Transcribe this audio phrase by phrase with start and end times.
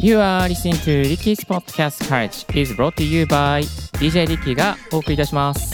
[0.00, 3.62] You are listening to Ricky's Podcast Courage is brought to you by
[4.00, 5.72] DJ Ricky がお送りいたします。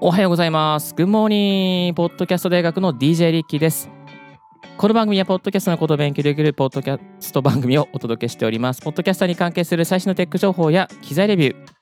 [0.00, 0.94] おはようございます。
[0.94, 1.94] Good morning!
[1.94, 3.90] ポッドキャスト大学の DJ リッキーです。
[4.76, 8.82] この番組はポッドキャストのことを勉強できるポッドキャスト番組をお届けしております。
[8.82, 11.77] ポッドキャスターに関係する最新のテック情報や機材レビュー、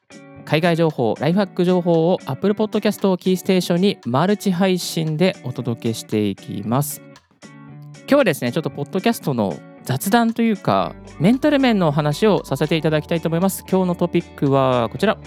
[0.47, 7.03] 海外情報、ライフハック情報を Apple Podcast をキーステーションにマルチ配信でお届けしていきます。
[7.99, 13.65] 今日はですね、ちょっとポッドキャストの雑談というか、メンタル面のお話をさせていただきたいと思います。
[13.69, 15.19] 今日のトピックはこちら。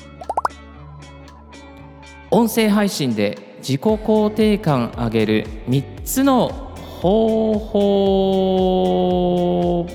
[2.31, 6.47] 音声配信で自己肯定感上げる3つの
[7.01, 9.85] 方法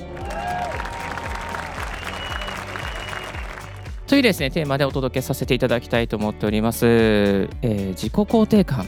[4.15, 8.85] というですねテーマでお届けさせていただきたいと思っております、えー自己肯定感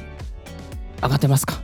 [1.01, 1.55] 上がってますか？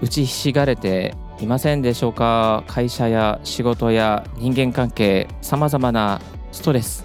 [0.00, 2.62] 打ちひしがれていませんでしょうか？
[2.68, 6.20] 会社や仕事や人間関係さまざまな
[6.52, 7.04] ストレス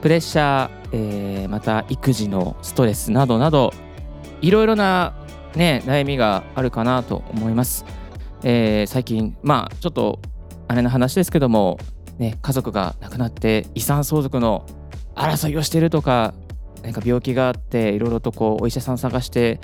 [0.00, 3.74] プレッシャー、えーまた育児のストレスなどなど
[4.40, 5.14] いろいろな、
[5.56, 7.84] ね、悩みがあるかなと思います、
[8.44, 10.20] えー最近まあちょっと
[10.68, 11.76] あれの話ですけども、
[12.18, 14.64] ね、家族が亡くなって遺産相続の
[15.16, 16.34] 争いをしてるとか
[16.82, 19.60] 何か病気があっていろいろとこうお医者さん探して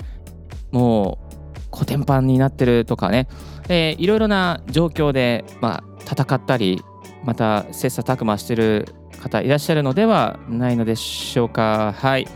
[0.71, 3.27] もうコテンパンになってるとかね、
[3.69, 6.81] いろいろな状況で、まあ、戦ったり
[7.23, 8.87] また切磋琢磨してる
[9.21, 11.95] 方いらっしゃるのではないのでしょうか。
[11.97, 12.27] はい、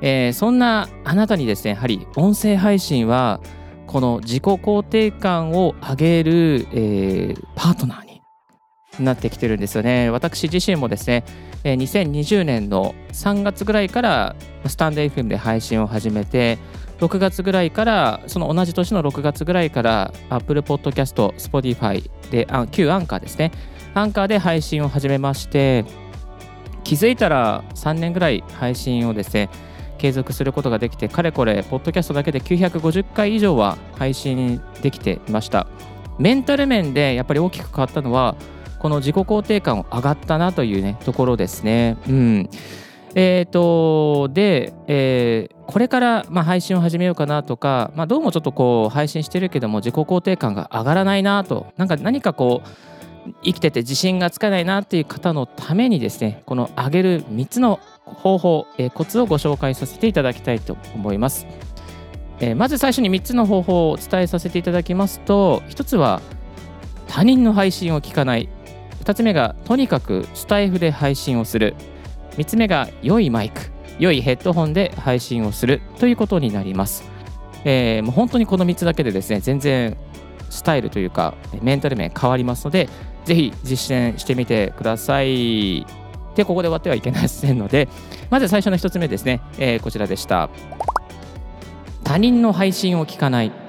[0.00, 3.40] えーそんなあなたにですねやはり音声配信は
[3.86, 8.22] この自己肯定感を上げる、えーパートナーに
[9.04, 10.10] なってきてるんですよね。
[10.10, 11.24] 私自身もですね
[11.64, 16.58] えー2020年の3月ぐらいからスタンド FM で配信を始めて
[17.00, 23.50] 6月ぐらいからその同じ年の6月ぐらいから Apple Podcast、Spotify で旧アンカーですね。
[23.94, 25.84] アンカーで配信を始めまして
[26.82, 29.48] 気づいたら3年ぐらい配信をですね
[29.98, 35.66] 継続することができてかれこれポッドキャストだけで950回以上は配信できていました。
[36.18, 38.36] メンタル面でやっぱり大きく変わったのは
[38.84, 41.96] この自己肯定感を上がったなというねところですね。
[42.06, 42.50] うん。
[43.14, 51.72] えー、とで、えーこれから、まあ、配信を始めようかなとか、まあ、どうもちょっとこう配信してるけども自己肯定感が上がらないなと。
[51.78, 61.46] なんか何かこう生きてて自信がつかないなっていう方のためにですねこの上げる3つの方法、えーコツをご紹介させていただきたいと思います、
[62.40, 66.20] えーまず最初に3つの方法をお伝えさせていただきますと1つは
[67.08, 68.50] 他人の配信を聞かない。
[69.04, 71.74] 2つ目がとにかくスタイフで配信をする。
[72.36, 73.60] 3つ目が良いマイク
[73.98, 77.04] 良いヘッドホンで配信をするということになります、
[77.64, 79.96] えーもう本当にこの3つだけでですね全然
[80.50, 82.88] スタイルというかメンタル面変わりますので
[83.24, 85.86] ぜひ実践してみてください。
[86.34, 87.88] でここで終わってはいけませんので
[88.30, 90.50] まず最初の1つ目ですね、えーこちらでした。
[92.02, 93.63] 他人の配信を聞かない。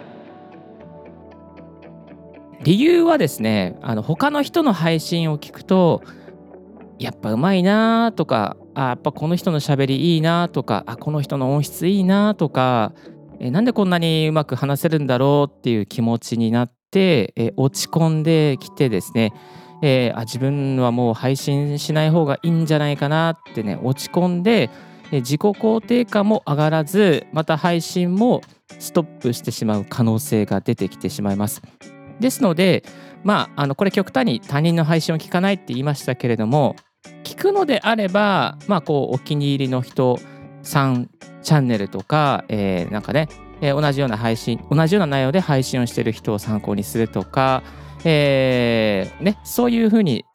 [2.66, 6.02] 理由はですねあの他の人の配信を聞くと
[6.98, 12.94] やっぱうまいなとかあやっぱこの人のしゃべりいいなとかあこの人の音質いいなとか
[13.40, 19.32] えなんでこんなにうまく話せるんだろうっていう気持ちになってえ落ち込んできてですね
[19.84, 24.72] えーあ自分はもう配信しない方がいいんじゃないかなってね落ち込んで
[25.12, 28.42] え自己肯定感も上がらずまた配信も
[28.80, 31.62] ストップしてしまう可能性が出てきてしまいます。
[32.20, 32.84] ですので
[33.24, 36.76] まああのこれ極端に他人の配信を聞かないって言いましたけれども
[37.24, 40.20] 聞くのであればまあこうお気に入りの人
[40.64, 41.08] 3
[41.44, 43.30] チャンネルとか、えーなんかね、
[43.62, 47.64] えー同じような配信同じような内容で配信をしている人を参考にするとか、
[48.04, 50.26] えーね、そういうふうに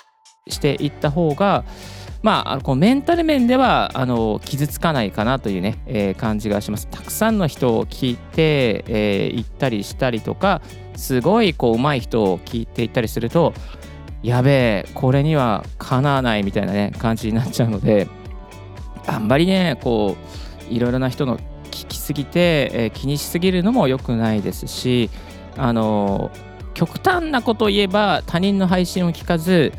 [0.49, 1.65] していった方が
[2.23, 6.87] まあ、あのこうメンタル面ではあの傷つかないかなというね、えー感じがします。
[6.89, 10.61] たくさんの人を聞いて、えー行ったりしたりとか
[10.97, 13.55] すごいこう上手い人を聞いていったりすると
[14.23, 18.07] やべえこれにはかなわないみたいなね感じになっちゃうので
[19.07, 20.17] あんまりねこ
[20.71, 21.39] ういろいろな人の
[21.71, 25.09] 聞きすぎて、えー気にしすぎるのも良くないですし
[25.57, 26.31] あの
[26.75, 29.73] 極端なことを言えば他人の配信を聞かず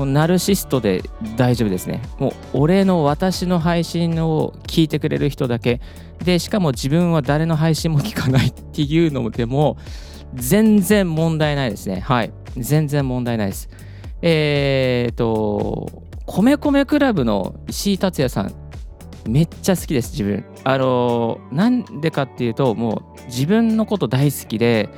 [0.00, 1.02] もうナルシストで
[1.36, 2.00] 大丈夫ですね。
[2.18, 5.82] もう俺の私の配信を聞いてくれる人だけ
[6.24, 9.76] でしかも自分は誰の配信も聞かないっていうのでも
[10.32, 12.00] 全然問題ないですね。
[12.00, 12.32] はい。
[12.56, 13.68] 全然問題ないです。
[14.22, 18.54] えー、と、米米クラブの石井達也さん
[19.28, 24.88] めっちゃ好きです自分あのなんでかっていうともう自分のこと大好きで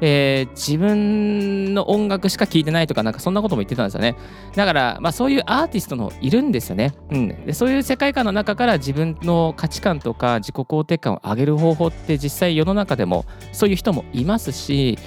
[0.00, 4.16] えー、自分の音楽しか聴いてないとか、なんかそんなことも言ってたんですよね。
[4.54, 6.94] だから、まあ、そういうアーティストのいるんですよね。
[7.10, 14.98] うん、でそういう世界観の中から自分の価値観とか自己肯定感を上げる方法って実際世の中でもそういう人もいますし、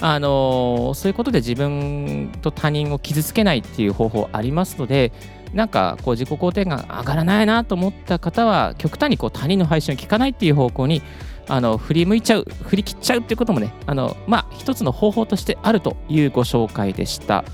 [0.00, 5.12] あのー、そういうことで自分と他人を傷つけないっていう方法ありますので、
[5.52, 11.02] なんかこう自己肯定感上がらないなと思った方は極端にこう他人の配信を聞かないっていう方向に
[11.48, 17.44] あの振り向いちゃう振り切っちゃうっていうこともねあのまあ一つの方法としてあるというご紹介でした。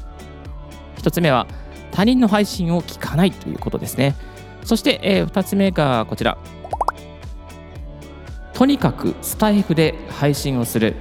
[0.96, 1.46] 一つ目は
[1.92, 4.14] 他人の配信を聞かないということですね。
[4.64, 6.38] そして、えー、2つ目がこちら。
[8.52, 10.96] とにかくスタイフで配信をする。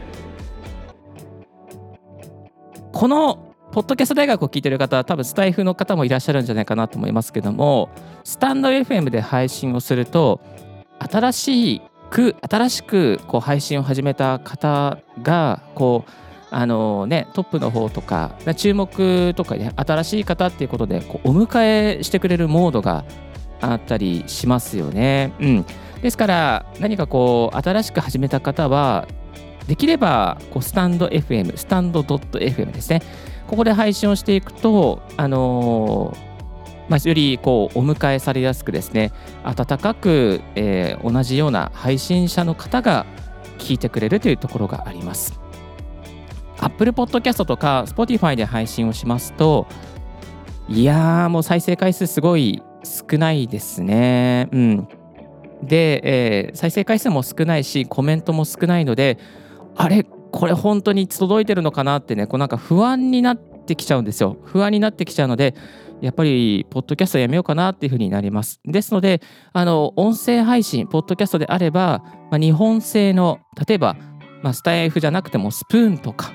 [2.91, 7.89] このポッドキャスト大学を聞いてる方は多分スタイフの方もいらっしゃるんじゃないかなと思いますけども
[8.23, 10.41] スタンド FM で配信をすると
[10.99, 11.81] 新しい
[12.13, 16.11] く新しくこう配信を始めた方がこう
[16.55, 23.05] あのね、トップの方とか注目とかね新しい方っていうことでこうお迎えしてくれるモードが
[23.59, 25.33] あったりしますよね。
[25.39, 25.65] うん、
[26.03, 29.07] ですから何かこう新しく始めた方は
[29.67, 33.01] できればこうスタンド FM スタンド .fm ですね
[33.47, 36.15] ここで配信をしていくとあの
[36.89, 39.11] まあ、よりこうお迎えされやすくですね
[39.43, 43.05] 温かく、えー、同じような配信者の方が
[43.57, 45.39] 聞いてくれるというところがあります。
[46.59, 49.67] Apple Podcast とか Spotify で配信をしますと
[50.69, 54.47] いやーもう再生回数すごい少ないですね。
[54.51, 54.87] うん、
[55.61, 59.17] で、えー、再生回数も少ないしコメントも少ないので
[59.75, 64.37] あれこれ本当に届いてるのかなってねこうなんか不安になってってきちゃうんですよ。
[64.43, 65.55] 不安になってきちゃうので
[66.03, 68.59] やっぱり、ポッドキャストやめようかなっていうふうになります。
[68.65, 69.21] ですので、
[69.53, 73.95] あの、音声配信、ポッドキャストであれば、まあ、日本製の、例えば、
[74.41, 76.33] まあ、スタイフじゃなくてもスプーンとか、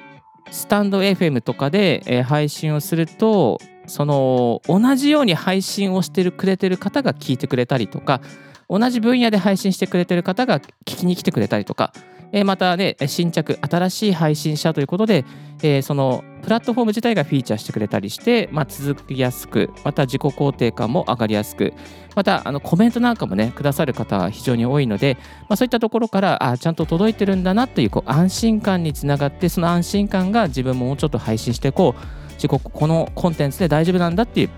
[0.51, 8.23] スタンド FM とかで、えー、配信をすると、その、同じように配信をしてくれてる方が聞いてくれたりとか、
[8.71, 11.93] 同じ分野で配信してくれてる方が聞きに来てくれたりとか、
[12.33, 15.25] えまたね、新着、新しい配信者ということで、
[15.63, 21.73] えー、そのプラットフォーム自体がフィーチャーしてくれたりして、まあ、続きやすく、また自己肯定感も上がりやすく、
[22.15, 25.17] またあのコメントなんかもね、くださる方は非常に多いので、
[25.49, 34.51] まあ、そういったところから、あちゃんと届いてるんだなというこう安心感につながって、その安心感が自分ももうちょっと配信していこう、自己このコンテンツで大丈夫なんだっていう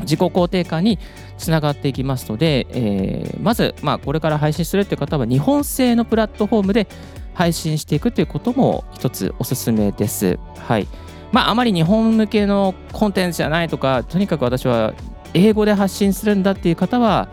[0.00, 0.98] 自己肯定感に
[1.36, 6.88] つながっていきますので、えー、まず、まあ、これから配信するという方は日本製のプラットフォームで
[7.34, 10.38] 配信していくということも一つおすすめです。
[10.56, 10.88] はい。
[11.30, 14.94] まあ、あまり日本向けのコンテンツじゃないとか、とにかく私は
[15.34, 17.28] 英語で発信するんだっていう方は、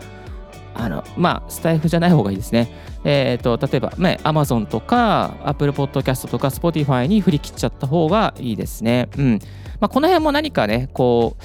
[0.75, 2.69] あの、まあ、スタイフじゃない方がいいですね。
[3.05, 9.07] え、ー、と、例えば、ね、Amazon とか、Apple Podcast とか、Spotify に振り切っちゃった方がいいですね。
[9.17, 9.39] うん。
[9.79, 11.43] まあ、この辺も何かね、こう、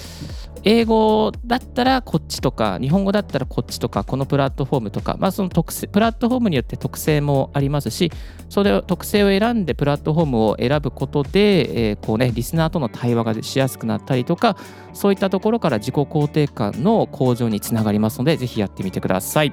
[0.63, 8.13] 英語だったらこっちとか、日本語だったらこっちとか、このプラットフォームとか、まあ、その特性プラットフォームによって特性もありますし、
[8.49, 14.57] それを特性を選んでプラットフォームを選ぶことで、えー、こうね、リスナーとの対話がしやすくなったりとか、
[14.93, 19.53] そういったところから自己肯定感の向上につながりますので、ぜひやってみてください。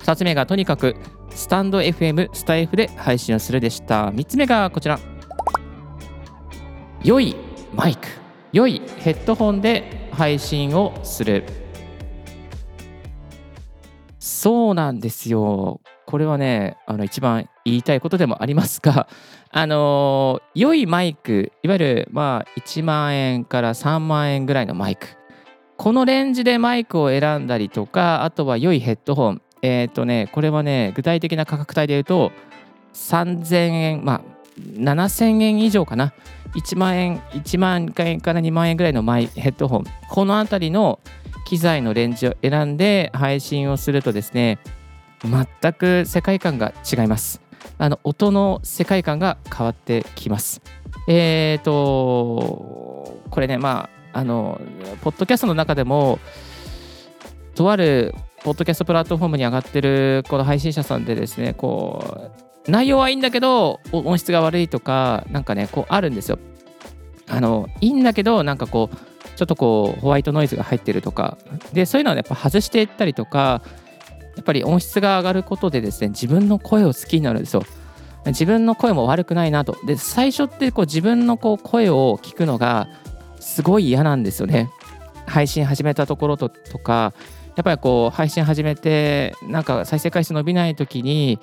[0.00, 0.94] 2つ目がとにかく
[1.30, 4.10] スタンド FM、スタイフで配信をするでした。
[4.10, 4.98] 3つ目がこちら。
[7.02, 7.34] 良い
[7.74, 8.25] マイク。
[8.56, 11.44] 良いヘッドホンで配信をする。
[14.18, 15.82] そうなんですよ。
[16.06, 19.08] これはねあの一番言いたいことでもありますが
[19.52, 25.06] あの良いマイクいわゆるまあ1万円から3万円ぐらいのマイク。
[25.76, 29.42] このレンジでマイクを選んだりとかあとは良いヘッドホン。
[29.60, 32.32] えっ、ー、とねこれはね具体的な価格帯で言うと
[32.94, 36.12] 3000円まあ7000円以上かな
[36.54, 41.00] 1万円、1万円から2万円ぐらいのマイヘッドホン、この辺りの
[41.46, 44.58] 機材のレンジを選んで配信をするとですね、
[45.22, 47.40] 全く世界観が違います。
[47.78, 50.62] あの音の世界観が変わってきます。
[51.08, 54.60] えっ、ー、と、これね、まあ、あの、
[55.02, 56.18] ポッドキャストの中でも、
[57.54, 66.38] とあるポッドキャストプラットフォームに上がってるこの配信者さんでですね、こう、内容はいいんだけど音質が悪いとかなんかねこうあるんですよ。
[67.28, 68.96] あのいいんだけどなんかこう
[69.36, 71.38] ちょっとこうホワイトノイズが入ってるとか。
[71.72, 73.62] でそういうのはやっぱ外していったりとか
[74.36, 77.64] やっぱり音質が上がることでですね自分の声を好きになるんですよ。
[78.26, 79.76] 自分の声も悪くないなと。
[79.86, 82.88] で最初ってこう自分のこう声を聞くのが
[83.38, 84.70] すごい嫌なんですよね。
[85.26, 87.12] 配信始めたところととか
[87.56, 91.40] やっぱりこう配信始めてなんか再生回数伸びない時に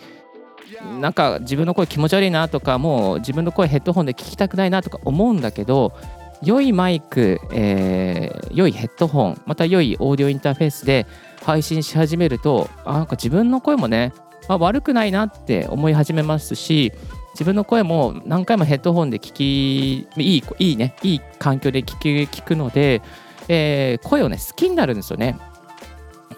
[1.00, 5.94] なんか自分の声気持ち悪いなとかもう自分の声ヘッドホンで聞きたくないなとか思うんだけど
[6.42, 11.08] 良いマイク、えー、良いヘッドホンまた良いオーディオインターフェースで
[11.44, 14.14] 配信し始めるとあなんか自分の声もね
[14.48, 16.92] あ悪くないなって思い始めますし
[17.34, 23.02] 自分の声も何回もヘッドホンで聞きいいいいねいい環境で聞き聞くので、
[23.48, 25.38] えー、声をね好きになるんですよね。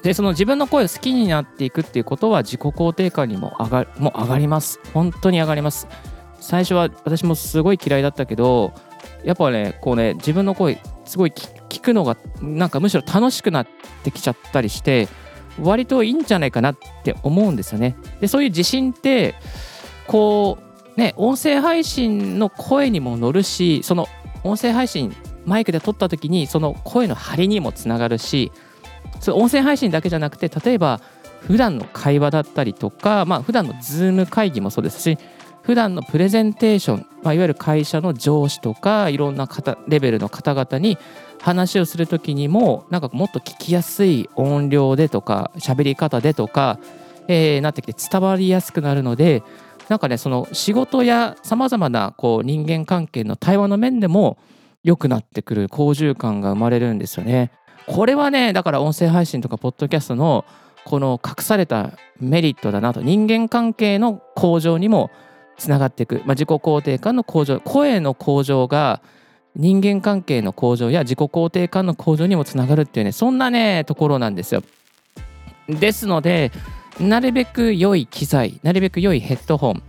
[0.06, 4.80] でその自分の声を好きになっていくっていうことは自己肯定感にも上がもう上がります。
[4.94, 5.88] 本当に上がります。
[6.40, 8.72] 最初は私もすごい嫌いだったけど
[9.24, 13.68] やっぱねこうね自分の声すごい聞くのがなんかむしろ楽しくなっ
[14.04, 15.08] てきちゃったりして
[15.60, 17.96] 割といいんじゃないかなって思うんですよね。
[18.22, 19.34] でそういう自信って
[20.06, 20.60] こ
[20.96, 24.08] うね音声配信の声にも乗るしその
[24.44, 28.52] 音声配信マイクで撮った時にその声の張りにもつながるし
[29.20, 31.02] そ音声配信だけじゃなくて例えば
[31.40, 35.18] 普段の会話だったりとか、まあ普段の Zoom 会議もそうですし
[35.62, 40.98] 普段のプレゼンテーション、まあ、いわゆる会社の上司とかいろんな方レベルの方々に
[41.42, 46.80] 話をする時にもなんかもっと聞きやすい音量でとか喋り方でとか、
[47.28, 49.42] えー、なってきて伝わりやすくなるので
[49.90, 54.38] なんかねその仕事やさまざまなこう人間関係の対話の面でも
[54.84, 57.52] 良くなってくる好循環が生まれるんですよね。
[57.88, 60.46] これはねだから音声配信とかポッドキャストの
[60.86, 63.02] この隠されたメリットだなと。
[63.02, 65.10] 人間関係の向上にも
[65.58, 69.02] つながっていく、まあ、自己肯定感の向上声の向上が
[69.56, 74.64] 人間関係の向上や自己肯定感の向上にもつながるっていうねそんなねところなんですよ。
[75.68, 76.52] ですので
[77.00, 79.84] なるべく良い機材なるべく良いヘッドホン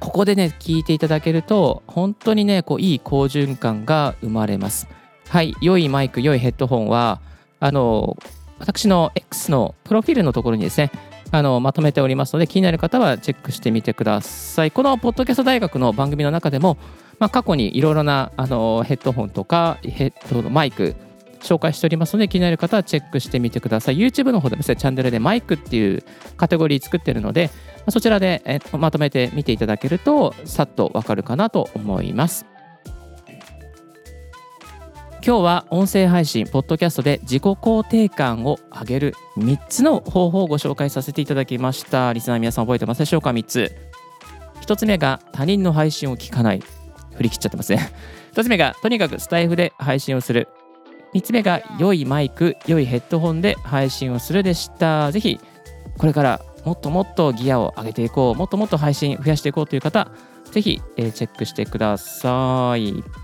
[0.00, 4.86] ここでね聞いていただけると本当にねこういい好循環が生まれます。
[5.28, 7.20] はい良いマイク良いヘッドホンは
[7.60, 8.16] あの
[8.58, 10.90] 私の X のプロフィールのところにですね
[11.32, 14.70] あのまとめておりますので気になる方はチェックしてみてください。
[14.70, 16.78] このポッドキャスト大学の番組の中でも、
[17.18, 20.94] まあ、過去にいろいろなあのヘッドホンとかヘッドマイク
[21.40, 23.98] 紹介しておりますので気になる方はチェックしてみてください。
[23.98, 26.04] YouTube の方でもですねチャンネルでマイクっていう
[26.36, 27.50] カテゴリー作ってるので
[27.88, 32.46] そちらでまとめて見ていただけるとさっとわかるかなと思います。
[35.26, 42.12] 今日は音声配信、ポッドキャストで自己肯定感を上げる3つの方法をご紹介させていただきました。
[42.12, 43.74] リスナー皆さん覚えてますでしょうか ?3 つ。
[44.60, 46.62] 1つ目が他人の配信を聞かない。
[47.14, 47.90] 振り切っちゃってますね。
[48.36, 50.48] 1つ目がとにかくスタイフで配信をする。
[51.14, 55.10] 3つ目が良いマイク、良いヘッドホンで配信をするでした。
[55.10, 55.40] ぜひ
[55.96, 60.10] これからもっともっとギアを上げていこう、もっともっと配信増やしていこうという方、
[60.50, 63.23] ぜひ、えチェックしてください。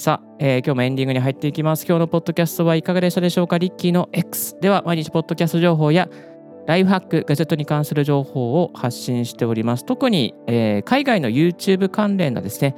[0.00, 1.84] さあ、えー、今日もエンディングに入っていきます。
[1.86, 3.58] 今日のポッドキャストはいかがでしたでしょうか？
[3.58, 6.08] リッキーの X では毎日ポッドキャスト情報や
[6.66, 9.84] ライフハック、ガジェットに関する情報を発信しております。
[9.84, 12.74] 特に、えー、海外の YouTube 関連のですね、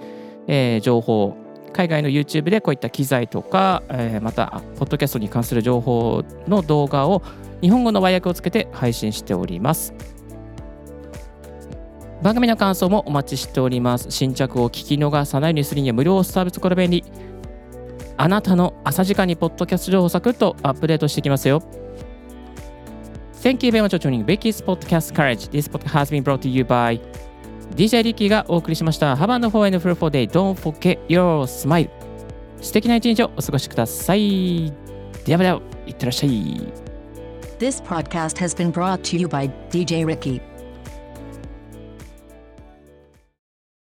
[0.48, 1.36] えー、情報、
[1.72, 7.22] 海外の YouTube でこういった機材とか、えー、また、ポッドキャストに関する情報の動画を
[7.60, 9.94] 日本語の和訳をつけて配信しております。
[12.22, 14.10] 番組の感想もお待ちしております。
[14.10, 17.04] 新着を聞き逃さないようにするには無料サービスこれ便利。
[18.16, 21.60] あなたの朝時間にポッドキャスト情報をサクッとアップデートしていきますよ。
[23.42, 25.50] Thank you very much for tuning Vicky's Podcast Courage.
[25.50, 27.00] This podcast has been brought to you by
[27.74, 29.16] DJ リッキーがお送りしました。
[29.16, 30.30] Have a wonderful and fruitful day.
[30.30, 31.90] Don't forget your smile.
[32.60, 34.72] 素敵な一日をお過ごしください。
[35.24, 36.30] ではでは、いってらっしゃい。
[37.58, 40.51] This podcast has been brought to you by DJ Ricky.